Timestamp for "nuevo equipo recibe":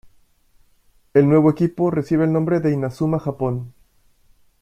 1.29-2.23